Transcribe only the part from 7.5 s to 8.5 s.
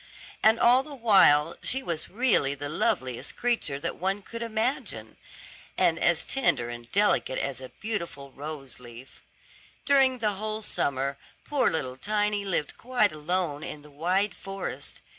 a beautiful